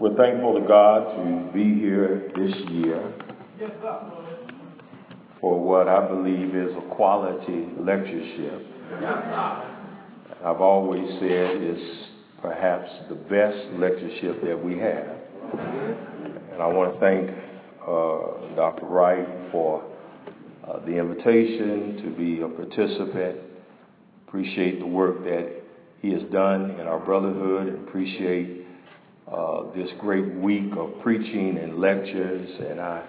[0.00, 3.12] We're thankful to God to be here this year
[5.40, 8.66] for what I believe is a quality lectureship.
[10.44, 12.08] I've always said it's
[12.42, 15.16] perhaps the best lectureship that we have.
[16.52, 17.43] And I want to thank
[17.86, 18.86] uh, Dr.
[18.86, 19.84] Wright for
[20.66, 23.38] uh, the invitation to be a participant.
[24.26, 25.62] Appreciate the work that
[26.00, 28.66] he has done in our brotherhood and appreciate
[29.30, 32.48] uh, this great week of preaching and lectures.
[32.68, 33.04] And I,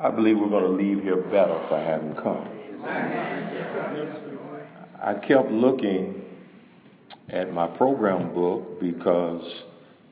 [0.00, 2.48] I believe we're going to leave here better for having come.
[5.02, 6.22] I kept looking
[7.28, 9.42] at my program book because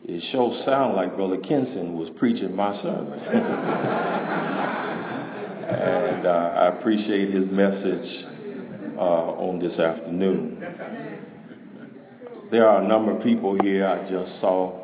[0.04, 3.18] it sure sounded like Brother Kenson was preaching my sermon.
[5.70, 8.24] and uh, I appreciate his message
[8.96, 10.62] uh, on this afternoon.
[12.50, 13.86] There are a number of people here.
[13.86, 14.80] I just saw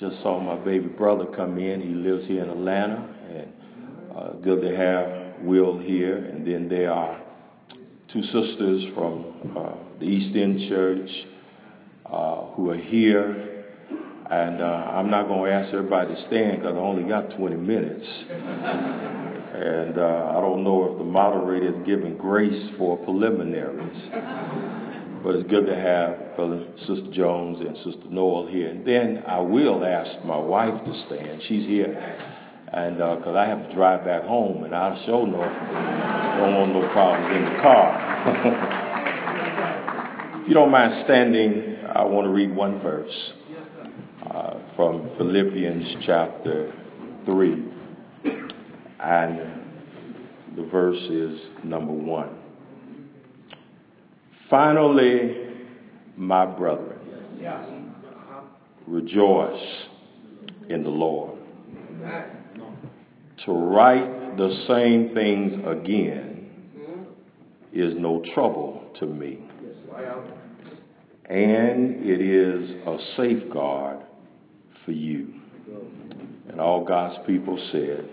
[0.00, 1.80] just saw my baby brother come in.
[1.80, 3.52] He lives here in Atlanta, and
[4.16, 6.16] uh, good to have Will here.
[6.16, 7.20] And then there are
[8.12, 11.10] two sisters from uh, the East End Church
[12.06, 13.45] uh, who are here.
[14.30, 17.54] And uh, I'm not going to ask everybody to stand because I only got 20
[17.56, 18.04] minutes.
[19.54, 23.96] and uh, I don't know if the moderator is giving grace for preliminaries.
[25.22, 28.68] But it's good to have Brother Sister Jones and Sister Noel here.
[28.68, 31.42] And then I will ask my wife to stand.
[31.46, 31.94] She's here.
[32.72, 36.72] And because uh, I have to drive back home, and I'll show no, don't want
[36.72, 37.94] no problems in the car.
[40.42, 43.14] if you don't mind standing, I want to read one verse
[44.36, 46.70] uh, from Philippians chapter
[47.24, 47.64] 3.
[49.00, 49.40] And
[50.56, 52.28] the verse is number 1.
[54.50, 55.36] Finally,
[56.18, 56.98] my brethren,
[58.86, 59.86] rejoice
[60.68, 61.38] in the Lord.
[63.46, 66.50] To write the same things again
[67.72, 69.38] is no trouble to me.
[71.28, 74.05] And it is a safeguard
[74.86, 75.34] for you.
[76.48, 78.08] And all God's people said,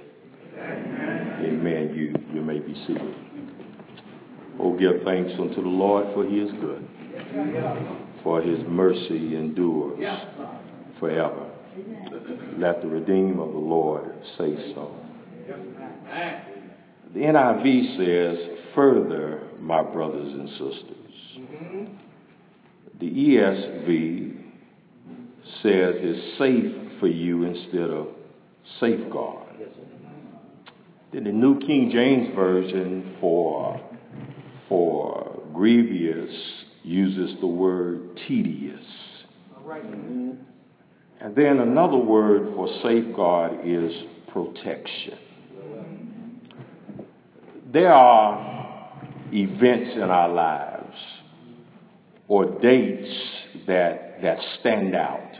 [0.58, 1.46] Amen.
[1.46, 1.94] Amen.
[1.96, 3.16] You, you may be seated.
[4.60, 6.88] Oh, give thanks unto the Lord, for he is good.
[8.24, 10.00] For his mercy endures
[11.00, 11.50] forever.
[12.58, 14.96] Let the redeemed of the Lord say so.
[17.14, 20.98] The NIV says, further, my brothers and sisters.
[23.00, 24.33] The ESV
[25.62, 28.08] says is safe for you instead of
[28.80, 29.40] safeguard.
[31.12, 33.80] Then the New King James Version for
[34.70, 36.34] for grievous
[36.84, 38.86] uses the word tedious.
[41.22, 43.94] And then another word for safeguard is
[44.32, 45.18] protection.
[47.72, 49.02] There are
[49.32, 50.98] events in our lives
[52.28, 53.10] or dates
[53.68, 55.33] that, that stand out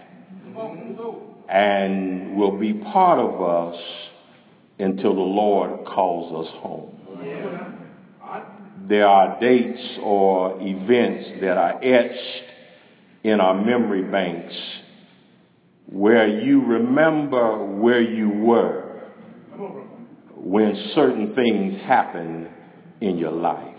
[1.50, 3.82] and will be part of us
[4.80, 6.94] until the Lord calls us home
[8.88, 12.44] there are dates or events that are etched
[13.24, 14.54] in our memory banks
[15.90, 19.04] where you remember where you were
[20.36, 22.50] when certain things happened
[23.00, 23.78] in your life.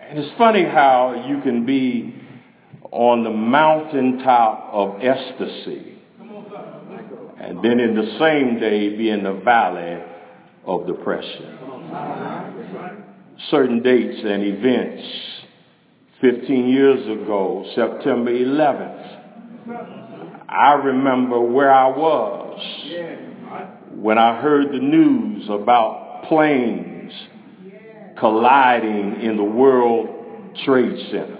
[0.00, 2.17] And it's funny how you can be
[2.90, 5.98] on the mountaintop of ecstasy
[7.40, 10.02] and then in the same day be in the valley
[10.64, 11.58] of depression
[13.50, 15.02] certain dates and events.
[16.20, 19.20] 15 years ago, September 11th,
[20.48, 22.60] I remember where I was
[23.94, 27.12] when I heard the news about planes
[28.18, 31.37] colliding in the World Trade Center.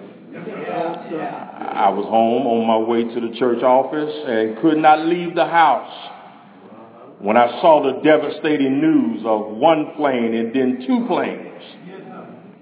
[1.17, 5.47] I was home on my way to the church office and could not leave the
[5.47, 6.15] house
[7.21, 11.63] when I saw the devastating news of one plane and then two planes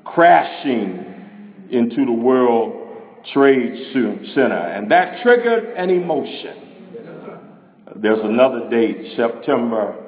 [0.04, 4.54] crashing into the World Trade Center.
[4.54, 6.62] And that triggered an emotion.
[7.96, 10.02] There's another date, September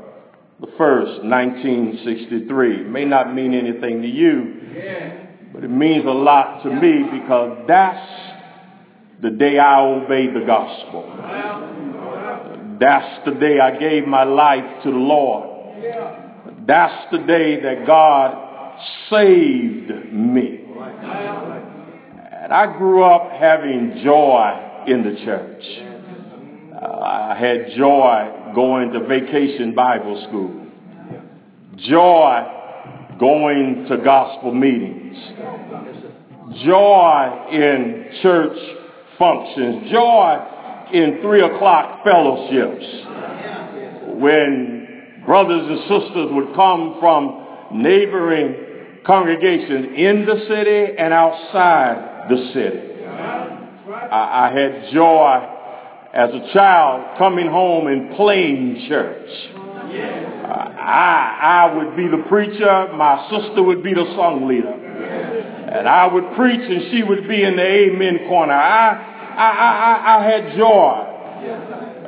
[0.60, 2.80] the 1st, 1963.
[2.80, 4.54] It may not mean anything to you,
[5.52, 8.10] but it means a lot to me because that's
[9.22, 11.04] the day I obeyed the gospel.
[12.80, 15.58] That's the day I gave my life to the Lord.
[16.66, 18.80] That's the day that God
[19.10, 20.64] saved me.
[22.42, 25.64] And I grew up having joy in the church.
[26.80, 30.66] Uh, I had joy going to vacation Bible school.
[31.76, 32.57] Joy
[33.18, 35.16] going to gospel meetings.
[36.64, 38.58] Joy in church
[39.18, 39.90] functions.
[39.90, 42.84] Joy in three o'clock fellowships.
[44.20, 52.50] When brothers and sisters would come from neighboring congregations in the city and outside the
[52.52, 53.04] city.
[54.10, 55.54] I, I had joy
[56.12, 59.28] as a child coming home and playing church.
[60.88, 64.72] I, I would be the preacher, my sister would be the song leader.
[64.72, 68.54] And I would preach and she would be in the amen corner.
[68.54, 68.90] I,
[69.36, 71.04] I, I, I had joy.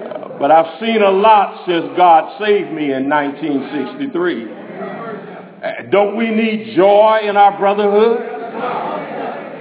[0.00, 4.48] Uh, but I've seen a lot since God saved me in 1963.
[5.62, 8.38] Uh, don't we need joy in our brotherhood?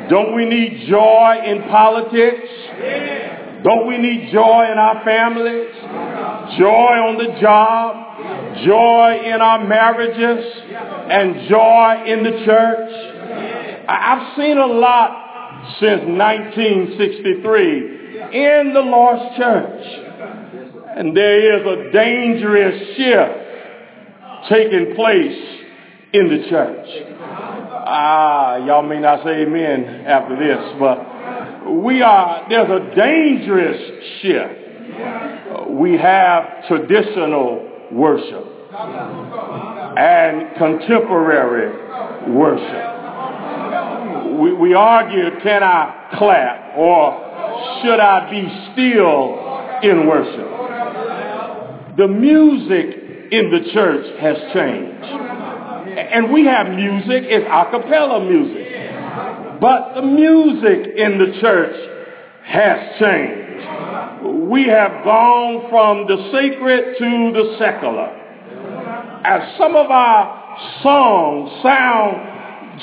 [0.10, 2.48] Don't we need joy in politics?
[3.64, 5.68] Don't we need joy in our families?
[6.58, 8.66] Joy on the job?
[8.66, 10.46] Joy in our marriages?
[11.10, 12.92] And joy in the church?
[13.88, 18.00] I've seen a lot since 1963
[18.34, 19.84] in the Lord's church.
[20.98, 23.50] And there is a dangerous shift
[24.50, 25.60] taking place
[26.14, 26.88] in the church.
[27.92, 30.98] Ah, y'all may not say amen after this, but
[31.84, 34.59] we are, there's a dangerous shift.
[35.70, 38.46] We have traditional worship
[39.98, 41.72] and contemporary
[42.32, 43.00] worship.
[44.40, 49.40] We, we argue, can I clap or should I be still
[49.84, 50.48] in worship?
[51.98, 52.96] The music
[53.32, 55.04] in the church has changed.
[56.00, 58.68] And we have music, it's a cappella music.
[59.60, 61.76] But the music in the church
[62.46, 63.40] has changed.
[64.24, 68.16] We have gone from the sacred to the secular.
[69.24, 72.30] As some of our songs sound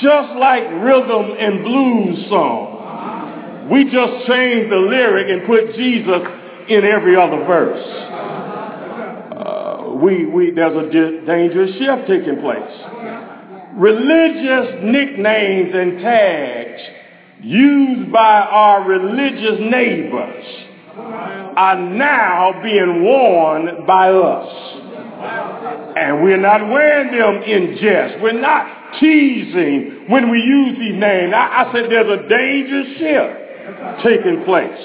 [0.01, 3.69] just like rhythm and blues songs.
[3.71, 6.21] We just changed the lyric and put Jesus
[6.69, 7.85] in every other verse.
[9.35, 10.89] Uh, we, we, there's a
[11.25, 13.75] dangerous shift taking place.
[13.75, 16.81] Religious nicknames and tags
[17.41, 20.45] used by our religious neighbors
[21.57, 24.83] are now being worn by us.
[25.97, 28.21] And we're not wearing them in jest.
[28.21, 31.33] We're not teasing when we use these names.
[31.35, 34.77] I, I said there's a dangerous shift taking place.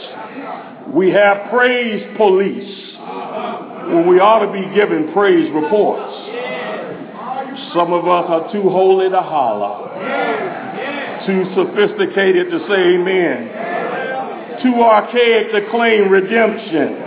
[0.94, 2.96] We have praise police
[3.92, 6.12] when we ought to be giving praise reports.
[7.74, 9.92] Some of us are too holy to holler,
[11.26, 13.71] too sophisticated to say amen,
[14.62, 16.98] too archaic to claim redemption,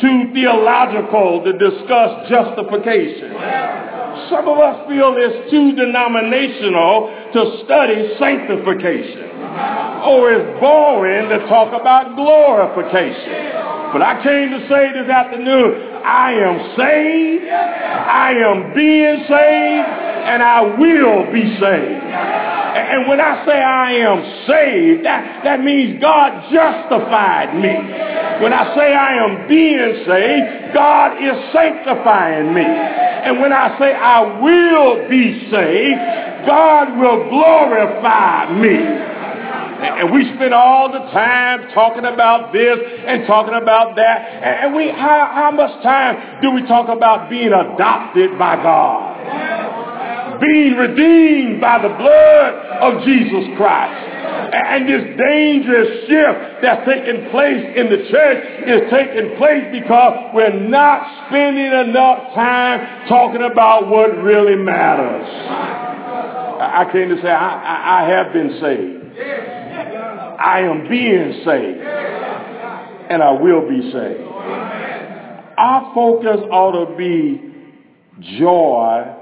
[0.00, 3.32] too theological to discuss justification.
[4.28, 9.30] Some of us feel it's too denominational to study sanctification.
[10.04, 13.52] Or it's boring to talk about glorification.
[13.92, 19.88] But I came to say this afternoon, I am saved, I am being saved,
[20.26, 22.61] and I will be saved.
[22.72, 27.74] And when I say I am saved, that, that means God justified me.
[28.42, 32.64] When I say I am being saved, God is sanctifying me.
[32.64, 39.12] And when I say I will be saved, God will glorify me.
[39.82, 44.18] And we spend all the time talking about this and talking about that.
[44.62, 49.11] And we, how, how much time do we talk about being adopted by God?
[50.42, 54.08] Being redeemed by the blood of Jesus Christ.
[54.52, 60.68] And this dangerous shift that's taking place in the church is taking place because we're
[60.68, 65.26] not spending enough time talking about what really matters.
[66.60, 69.02] I came to say I, I, I have been saved.
[70.40, 71.82] I am being saved.
[73.10, 74.22] And I will be saved.
[75.58, 77.40] Our focus ought to be
[78.38, 79.21] joy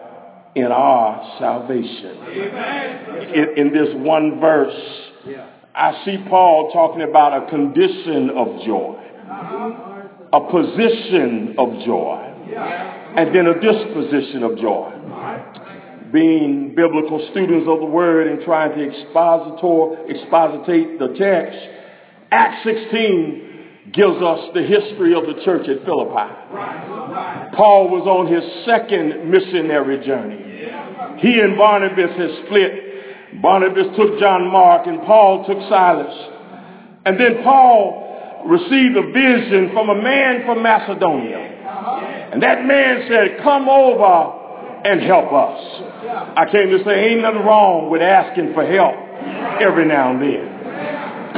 [0.55, 2.17] in our salvation.
[3.35, 4.75] In, in this one verse,
[5.75, 8.97] I see Paul talking about a condition of joy,
[10.33, 12.27] a position of joy,
[13.17, 14.97] and then a disposition of joy
[16.13, 21.59] being biblical students of the word and trying to expositor, expositate the text,
[22.33, 23.50] Acts 16
[23.93, 26.29] gives us the history of the church at Philippi.
[27.57, 30.51] Paul was on his second missionary journey.
[31.21, 33.43] He and Barnabas had split.
[33.43, 36.15] Barnabas took John Mark and Paul took Silas.
[37.05, 41.39] And then Paul received a vision from a man from Macedonia.
[42.33, 44.39] And that man said, come over
[44.85, 45.61] and help us.
[46.37, 48.95] I came to say ain't nothing wrong with asking for help
[49.61, 50.60] every now and then.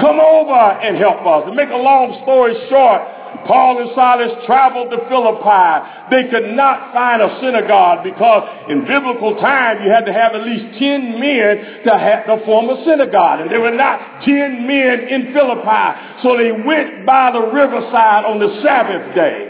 [0.00, 1.49] Come over and help us.
[1.49, 3.02] To make a long story short,
[3.46, 5.66] Paul and Silas traveled to Philippi.
[6.11, 10.44] They could not find a synagogue because in biblical time you had to have at
[10.44, 13.40] least 10 men to, have, to form a synagogue.
[13.40, 15.84] And there were not 10 men in Philippi.
[16.22, 19.49] So they went by the riverside on the Sabbath day.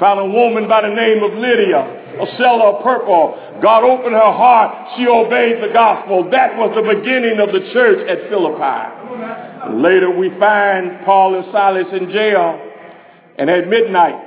[0.00, 3.58] Found a woman by the name of Lydia, a seller of purple.
[3.62, 4.96] God opened her heart.
[4.96, 6.28] She obeyed the gospel.
[6.30, 9.80] That was the beginning of the church at Philippi.
[9.80, 12.58] Later we find Paul and Silas in jail.
[13.38, 14.18] And at midnight,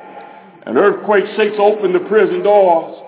[0.66, 3.02] an earthquake shakes open the prison doors.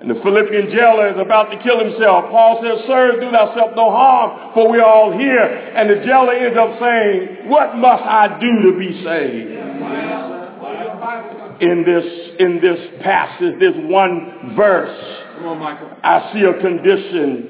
[0.00, 2.30] And the Philippian jailer is about to kill himself.
[2.30, 5.42] Paul says, Sir, do thyself no harm, for we are all here.
[5.42, 10.37] And the jailer ends up saying, What must I do to be saved?
[11.60, 12.04] In this,
[12.38, 14.96] in this passage, this one verse,
[16.04, 17.48] I see a condition.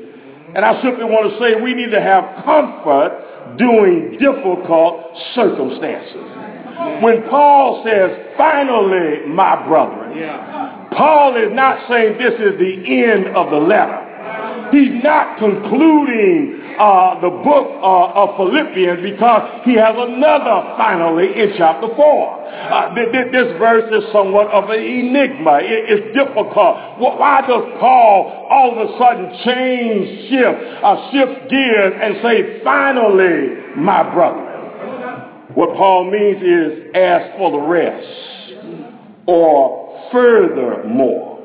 [0.54, 6.24] And I simply want to say we need to have comfort during difficult circumstances.
[7.02, 10.16] When Paul says, finally, my brethren,
[10.96, 14.07] Paul is not saying this is the end of the letter.
[14.70, 21.54] He's not concluding uh, the book uh, of Philippians because he has another finally in
[21.56, 21.94] chapter 4.
[21.98, 25.58] Uh, th- th- this verse is somewhat of an enigma.
[25.62, 26.76] It- it's difficult.
[26.98, 33.74] Why does Paul all of a sudden change, shift, uh, shift gears and say, finally,
[33.76, 34.44] my brother?
[35.54, 38.06] What Paul means is ask for the rest
[39.26, 41.36] or furthermore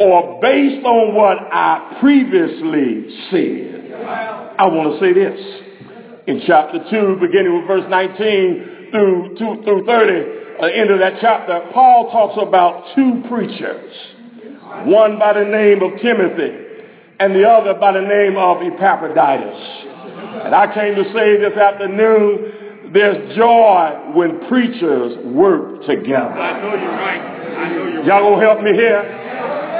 [0.00, 3.82] or based on what I previously said.
[4.58, 5.40] I want to say this.
[6.26, 11.14] In chapter 2, beginning with verse 19 through, two, through 30, uh, end of that
[11.20, 13.92] chapter, Paul talks about two preachers.
[14.86, 16.62] One by the name of Timothy
[17.18, 19.86] and the other by the name of Epaphroditus.
[20.44, 26.34] And I came to say this afternoon, there's joy when preachers work together.
[26.34, 27.20] I know you're right.
[27.20, 28.06] I know you're right.
[28.06, 29.21] Y'all gonna help me here?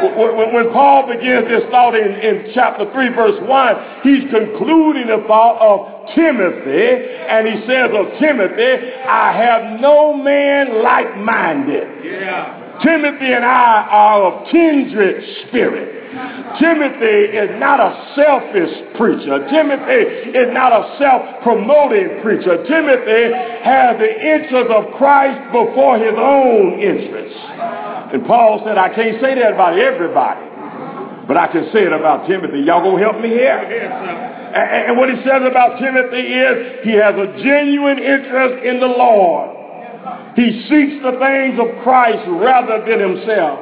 [0.02, 5.58] When, Paul begins this thought in, in chapter 3 verse 1, he's concluding the thought
[5.62, 8.72] of Timothy, and he says of Timothy,
[9.06, 12.04] I have no man like-minded.
[12.04, 12.62] Yeah.
[12.82, 16.02] Timothy and I are of kindred spirit.
[16.60, 19.48] Timothy is not a selfish preacher.
[19.48, 22.64] Timothy is not a self-promoting preacher.
[22.66, 23.32] Timothy
[23.64, 27.38] has the interests of Christ before his own interests.
[28.12, 30.44] And Paul said, I can't say that about everybody,
[31.26, 32.60] but I can say it about Timothy.
[32.60, 33.56] Y'all gonna help me here?
[33.56, 38.86] And and what he says about Timothy is he has a genuine interest in the
[38.86, 40.36] Lord.
[40.36, 43.60] He seeks the things of Christ rather than himself.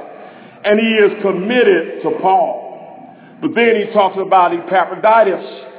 [0.64, 3.14] And he is committed to Paul.
[3.40, 5.69] But then he talks about Epaphroditus.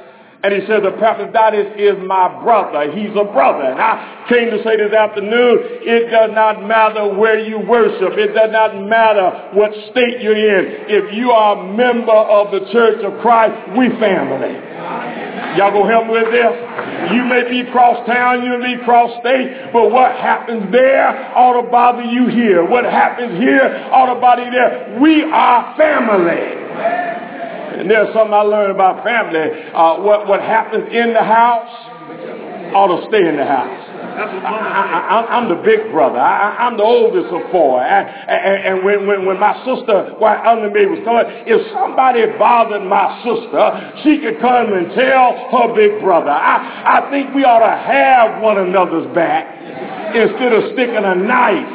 [0.42, 2.90] And he says Epaphroditus is my brother.
[2.90, 3.62] He's a brother.
[3.62, 8.18] And I came to say this afternoon, it does not matter where you worship.
[8.18, 10.90] It does not matter what state you're in.
[10.90, 14.58] If you are a member of the church of Christ, we family.
[15.54, 16.54] Y'all gonna help me with this?
[17.14, 21.60] You may be cross town, you may be cross state, but what happens there ought
[21.62, 22.64] to bother you here.
[22.64, 24.98] What happens here ought to bother you there.
[24.98, 27.31] We are family.
[27.80, 29.72] And there's something I learned about family.
[29.72, 31.70] Uh, what, what happens in the house
[32.74, 33.88] ought to stay in the house.
[34.12, 36.18] I, I, I'm the big brother.
[36.18, 37.80] I, I'm the oldest of four.
[37.82, 42.26] And, and, and when, when, when my sister, while under me was coming, if somebody
[42.38, 43.64] bothered my sister,
[44.04, 46.28] she could come and tell her big brother.
[46.30, 49.48] I, I think we ought to have one another's back
[50.12, 51.72] instead of sticking a knife.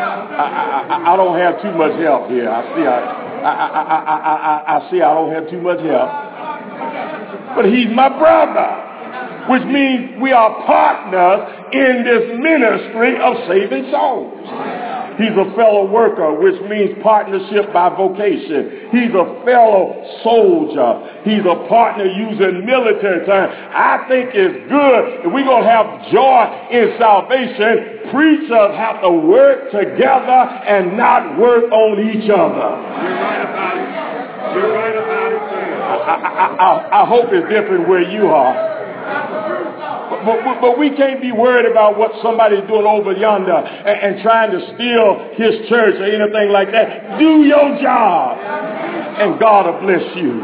[0.00, 2.48] I, I, I- I don't have too much help here.
[2.48, 6.10] I see I, I, I, I, I, see I don't have too much help.
[7.56, 14.38] But he's my brother, which means we are partners in this ministry of saving souls.
[15.20, 18.88] He's a fellow worker, which means partnership by vocation.
[18.90, 21.20] He's a fellow soldier.
[21.28, 23.52] He's a partner using military terms.
[23.52, 26.40] I think it's good if we're going to have joy
[26.72, 28.10] in salvation.
[28.10, 32.70] Preachers have to work together and not work on each other.
[33.04, 34.56] You're right about it.
[34.56, 35.40] You're right about it.
[35.90, 38.79] I, I, I, I hope it's different where you are.
[40.24, 44.50] But, but, we can't be worried about what somebody's doing over yonder and, and trying
[44.52, 47.18] to steal his church or anything like that.
[47.18, 50.40] Do your job, and God will bless you.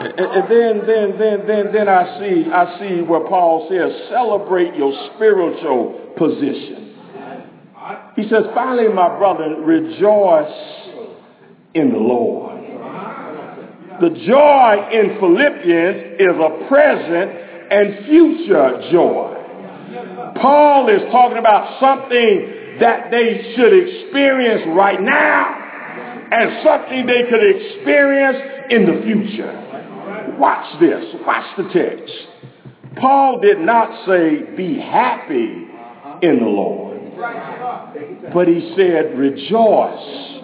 [0.00, 4.92] And, then, then, then, then, then I see, I see where Paul says, celebrate your
[5.14, 6.94] spiritual position.
[8.16, 10.90] He says, finally, my brother, rejoice
[11.74, 12.60] in the Lord.
[14.00, 19.36] The joy in Philippians is a present and future joy.
[20.40, 25.60] Paul is talking about something that they should experience right now
[26.32, 28.38] and something they could experience
[28.70, 30.36] in the future.
[30.38, 31.04] Watch this.
[31.26, 32.12] Watch the text.
[32.96, 35.68] Paul did not say, be happy
[36.22, 36.90] in the Lord.
[38.32, 40.40] But he said, rejoice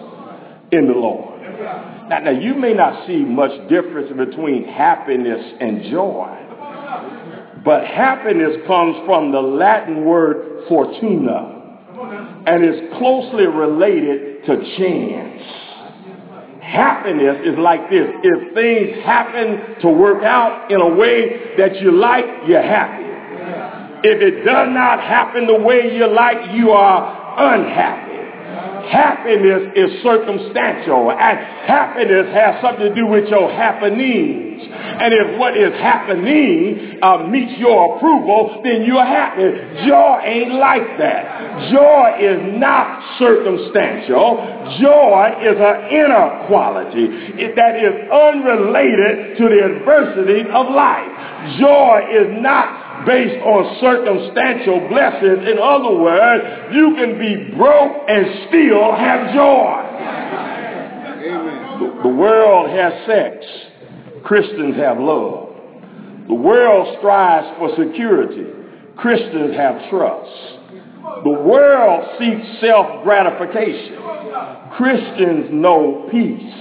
[0.71, 1.41] in the Lord.
[2.09, 6.46] Now, now, you may not see much difference between happiness and joy.
[7.63, 11.53] But happiness comes from the Latin word fortuna
[12.45, 15.43] and is closely related to chance.
[16.61, 18.07] Happiness is like this.
[18.23, 23.03] If things happen to work out in a way that you like, you're happy.
[24.03, 28.06] If it does not happen the way you like, you are unhappy.
[28.89, 34.63] Happiness is circumstantial, and happiness has something to do with your happenings.
[34.63, 39.43] And if what is happening uh, meets your approval, then you're happy.
[39.87, 41.71] Joy ain't like that.
[41.71, 44.39] Joy is not circumstantial.
[44.81, 47.07] Joy is an inner quality
[47.55, 51.59] that is unrelated to the adversity of life.
[51.59, 55.47] Joy is not based on circumstantial blessings.
[55.47, 56.43] In other words,
[56.75, 59.87] you can be broke and still have joy.
[61.79, 63.45] The, the world has sex.
[64.23, 65.55] Christians have love.
[66.27, 68.45] The world strives for security.
[68.97, 70.57] Christians have trust.
[71.23, 73.97] The world seeks self-gratification.
[74.75, 76.53] Christians know peace.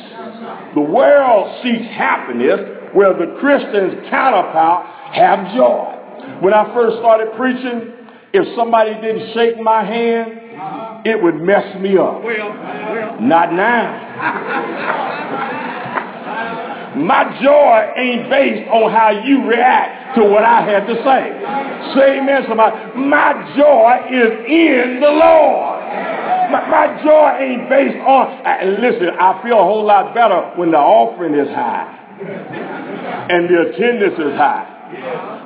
[0.75, 2.61] The world seeks happiness
[2.95, 5.96] where the Christian's counterpart have joy.
[6.41, 7.93] When I first started preaching,
[8.33, 11.03] if somebody didn't shake my hand, uh-huh.
[11.05, 12.23] it would mess me up.
[13.21, 14.07] Not now.
[16.97, 21.33] my joy ain't based on how you react to what I had to say.
[21.95, 22.77] Say amen, somebody.
[22.99, 25.81] My joy is in the Lord.
[26.53, 30.71] My, my joy ain't based on, and listen, I feel a whole lot better when
[30.71, 31.97] the offering is high
[33.31, 34.76] and the attendance is high.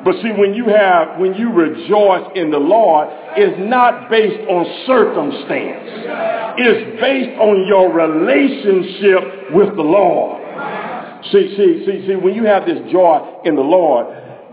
[0.04, 4.64] But see, when you have, when you rejoice in the Lord, it's not based on
[4.86, 6.56] circumstance.
[6.56, 10.40] It's based on your relationship with the Lord.
[11.32, 14.06] See, see, see, see, when you have this joy in the Lord,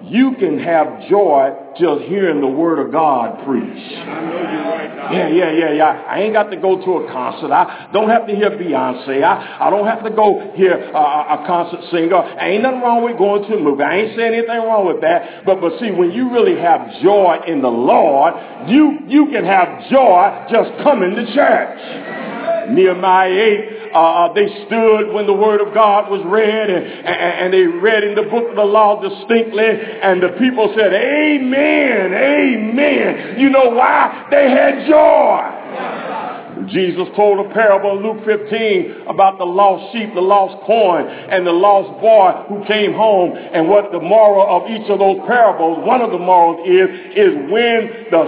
[0.03, 3.91] you can have joy just hearing the word of God preached.
[3.91, 6.03] Yeah, yeah, yeah, yeah.
[6.07, 7.51] I ain't got to go to a concert.
[7.51, 9.23] I don't have to hear Beyonce.
[9.23, 12.17] I, I don't have to go hear a concert singer.
[12.39, 13.83] Ain't nothing wrong with going to a movie.
[13.83, 15.45] I ain't saying anything wrong with that.
[15.45, 18.33] But, but see, when you really have joy in the Lord,
[18.69, 22.69] you, you can have joy just coming to church.
[22.69, 27.07] Nehemiah 8 uh, uh, they stood when the word of God was read and, and,
[27.07, 32.13] and, they read in the book of the law distinctly and the people said, amen,
[32.13, 33.39] amen.
[33.39, 34.27] You know why?
[34.31, 35.56] They had joy.
[36.65, 41.45] Jesus told a parable in Luke 15 about the lost sheep, the lost coin, and
[41.45, 43.37] the lost boy who came home.
[43.37, 47.31] And what the moral of each of those parables, one of the morals is, is
[47.51, 48.23] when the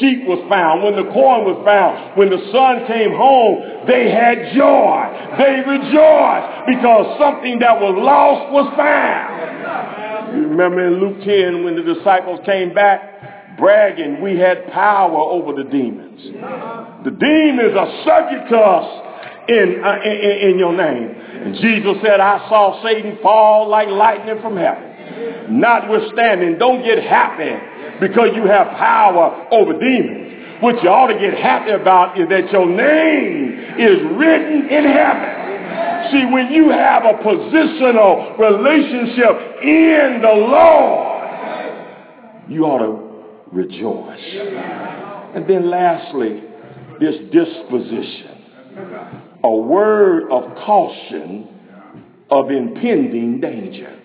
[0.00, 4.52] sheep was found, when the coin was found, when the son came home, they had
[4.52, 4.98] joy.
[5.38, 10.36] They rejoiced because something that was lost was found.
[10.36, 13.29] You remember in Luke 10 when the disciples came back
[13.60, 16.20] bragging we had power over the demons.
[17.04, 19.06] The demons are subject to us
[19.48, 21.14] in, uh, in, in, your name.
[21.44, 25.60] And Jesus said, I saw Satan fall like lightning from heaven.
[25.60, 27.54] Notwithstanding, don't get happy
[28.00, 30.62] because you have power over demons.
[30.62, 35.40] What you ought to get happy about is that your name is written in heaven.
[36.12, 41.10] See, when you have a positional relationship in the Lord,
[42.48, 43.09] you ought to
[43.52, 44.20] rejoice.
[45.34, 46.42] And then lastly,
[47.00, 48.36] this disposition.
[49.42, 51.48] A word of caution
[52.30, 53.96] of impending danger.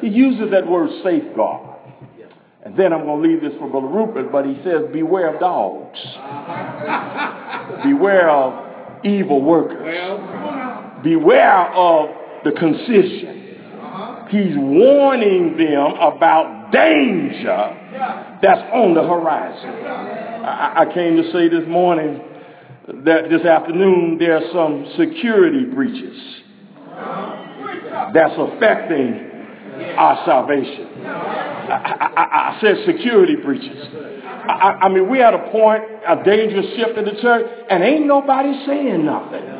[0.00, 1.76] He uses that word safeguard.
[2.64, 5.40] And then I'm going to leave this for Brother Rupert, but he says, beware of
[5.40, 5.98] dogs.
[7.84, 11.02] beware of evil workers.
[11.02, 12.10] Beware of
[12.44, 13.38] the concision.
[14.30, 17.77] He's warning them about danger
[18.42, 19.86] that's on the horizon.
[20.46, 22.20] I, I came to say this morning
[23.04, 26.16] that this afternoon there are some security breaches
[28.14, 29.28] that's affecting
[29.96, 30.88] our salvation.
[31.04, 33.88] I, I, I said security breaches.
[34.48, 38.06] I, I mean, we at a point, a dangerous shift in the church, and ain't
[38.06, 39.57] nobody saying nothing.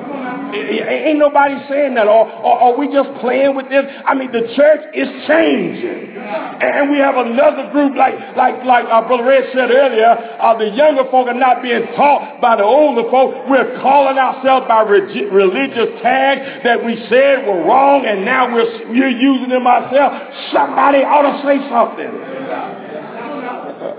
[0.54, 3.84] Ain't nobody saying that, or, or, or we just playing with this.
[4.06, 9.06] I mean, the church is changing, and we have another group like like like our
[9.06, 10.08] brother Red said earlier.
[10.40, 13.48] Uh, the younger folk are not being taught by the older folk.
[13.48, 18.88] We're calling ourselves by re- religious tags that we said were wrong, and now we're
[18.88, 20.16] we're using them ourselves.
[20.52, 22.12] Somebody ought to say something.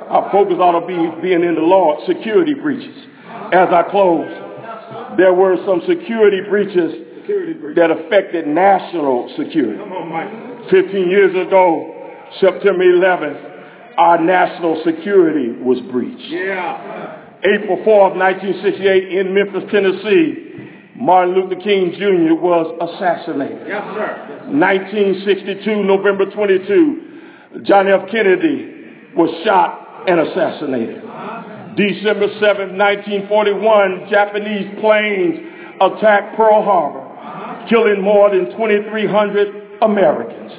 [0.09, 2.05] Our focus ought to be being in the Lord.
[2.07, 3.05] Security breaches.
[3.53, 4.48] As I close
[5.17, 6.93] there were some security breaches
[7.75, 9.79] that affected national security.
[10.69, 11.95] 15 years ago,
[12.39, 16.29] September 11th, our national security was breached.
[16.31, 17.25] Yeah.
[17.43, 20.49] April 4th, 1968, in Memphis, Tennessee,
[20.95, 22.35] Martin Luther King Jr.
[22.35, 23.67] was assassinated.
[23.67, 24.51] Yes, sir.
[24.51, 28.09] 1962, November 22, John F.
[28.11, 31.01] Kennedy was shot and assassinated.
[31.79, 35.39] December 7, 1941, Japanese planes
[35.79, 40.51] attacked Pearl Harbor, killing more than 2,300 Americans.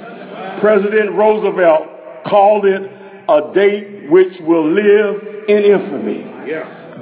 [0.63, 2.81] President Roosevelt called it
[3.29, 6.25] a date which will live in infamy.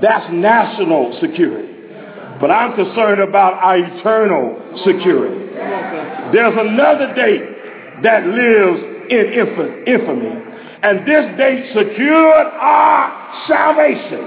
[0.02, 1.74] That's national security.
[2.40, 5.46] But I'm concerned about our eternal security.
[6.34, 9.26] There's another date that lives in
[9.86, 10.34] infamy.
[10.82, 14.24] And this date secured our salvation.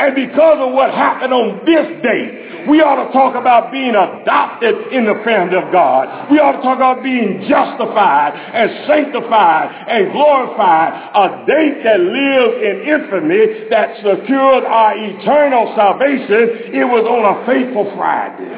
[0.00, 4.92] And because of what happened on this day, we ought to talk about being adopted
[4.92, 6.30] in the family of God.
[6.30, 10.92] We ought to talk about being justified and sanctified and glorified.
[11.14, 16.76] A date that lives in infamy that secured our eternal salvation.
[16.76, 18.48] It was on a faithful Friday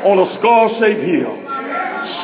[0.00, 1.36] on a skull-shaped hill.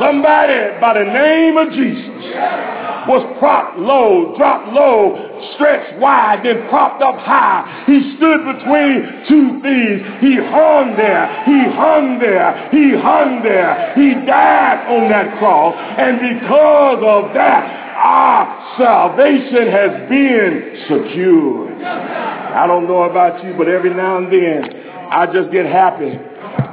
[0.01, 7.03] Somebody by the name of Jesus was propped low, dropped low, stretched wide, then propped
[7.03, 7.85] up high.
[7.87, 10.03] He stood between two thieves.
[10.21, 11.27] He hung there.
[11.45, 12.69] He hung there.
[12.71, 13.95] He hung there.
[13.95, 15.75] He died on that cross.
[15.77, 21.83] And because of that, our salvation has been secured.
[21.83, 26.19] I don't know about you, but every now and then I just get happy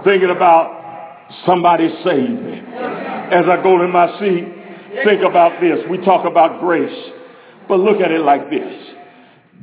[0.03, 0.83] thinking about
[1.45, 2.61] somebody saved me.
[3.31, 4.62] As I go in my seat,
[5.03, 5.79] think about this.
[5.89, 7.11] We talk about grace,
[7.67, 8.93] but look at it like this.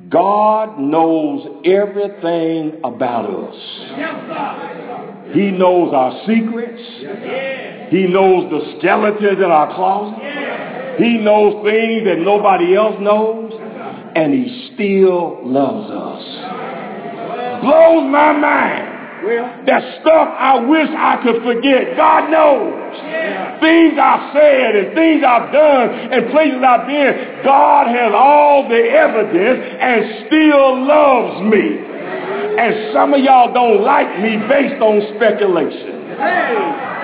[0.09, 3.57] God knows everything about us.
[5.35, 6.83] He knows our secrets.
[7.91, 10.99] He knows the skeletons in our closet.
[10.99, 13.53] He knows things that nobody else knows.
[14.17, 17.61] And he still loves us.
[17.63, 18.90] Blows my mind.
[19.67, 21.97] That stuff I wish I could forget.
[21.97, 23.61] God knows.
[23.61, 27.45] Things I've said and things I've done and places I've been.
[27.45, 31.91] God has all the evidence and still loves me.
[32.61, 36.01] And some of y'all don't like me based on speculation.
[36.21, 37.00] All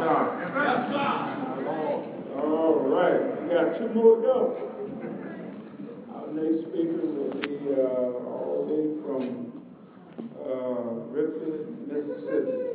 [0.00, 1.42] now, John Sean.
[2.38, 3.42] All right.
[3.42, 4.36] We got two more to go.
[6.14, 9.22] Our next speaker will be uh, all the way from
[10.40, 11.54] uh, Ripley,
[11.86, 12.72] Mississippi.